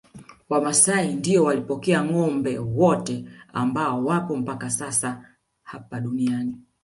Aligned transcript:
Wamasai 0.49 1.13
ndio 1.15 1.43
walipokea 1.43 2.03
ngâombe 2.03 2.59
wote 2.59 3.25
ambao 3.53 4.05
wapo 4.05 4.35
mpaka 4.35 4.69
sasa 4.69 5.25
hapa 5.63 5.99
duniani 6.01 6.55